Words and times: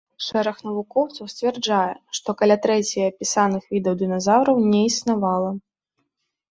Шэраг 0.27 0.61
навукоўцаў 0.67 1.29
сцвярджае, 1.33 1.91
што 2.21 2.35
каля 2.39 2.57
трэці 2.65 3.07
апісаных 3.11 3.63
відаў 3.75 3.93
дыназаўраў 4.05 4.67
не 4.75 4.81
існавала. 4.89 5.51